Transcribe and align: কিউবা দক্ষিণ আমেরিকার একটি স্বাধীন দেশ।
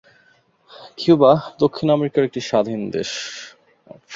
কিউবা 0.97 1.31
দক্ষিণ 1.59 1.87
আমেরিকার 1.89 2.27
একটি 2.27 2.41
স্বাধীন 2.41 2.81
দেশ। 2.91 3.09